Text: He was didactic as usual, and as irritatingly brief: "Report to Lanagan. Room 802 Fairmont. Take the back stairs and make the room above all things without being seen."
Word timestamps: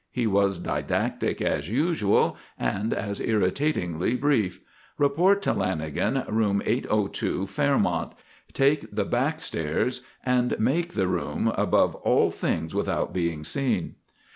He 0.09 0.25
was 0.25 0.57
didactic 0.57 1.43
as 1.43 1.69
usual, 1.69 2.35
and 2.57 2.91
as 2.91 3.21
irritatingly 3.21 4.15
brief: 4.15 4.59
"Report 4.97 5.43
to 5.43 5.51
Lanagan. 5.53 6.25
Room 6.27 6.59
802 6.65 7.45
Fairmont. 7.45 8.13
Take 8.51 8.89
the 8.91 9.05
back 9.05 9.39
stairs 9.39 10.01
and 10.25 10.59
make 10.59 10.93
the 10.95 11.07
room 11.07 11.49
above 11.49 11.93
all 11.93 12.31
things 12.31 12.73
without 12.73 13.13
being 13.13 13.43
seen." 13.43 13.93